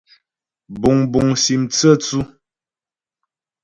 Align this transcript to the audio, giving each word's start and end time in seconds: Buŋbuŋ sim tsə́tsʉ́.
Buŋbuŋ 0.79 1.27
sim 1.43 1.61
tsə́tsʉ́. 1.71 2.21